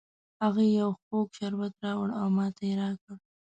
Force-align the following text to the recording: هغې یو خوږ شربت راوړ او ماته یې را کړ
هغې 0.43 0.65
یو 0.79 0.89
خوږ 1.03 1.27
شربت 1.37 1.73
راوړ 1.83 2.09
او 2.19 2.25
ماته 2.37 2.61
یې 2.69 2.73
را 2.81 2.89
کړ 3.01 3.15